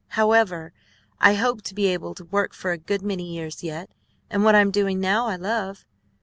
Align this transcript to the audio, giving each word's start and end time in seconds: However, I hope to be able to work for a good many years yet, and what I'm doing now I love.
However, 0.17 0.73
I 1.19 1.35
hope 1.35 1.61
to 1.61 1.75
be 1.75 1.85
able 1.85 2.15
to 2.15 2.25
work 2.25 2.53
for 2.55 2.71
a 2.71 2.77
good 2.79 3.03
many 3.03 3.35
years 3.35 3.61
yet, 3.63 3.91
and 4.31 4.43
what 4.43 4.55
I'm 4.55 4.71
doing 4.71 4.99
now 4.99 5.27
I 5.27 5.35
love. 5.35 5.85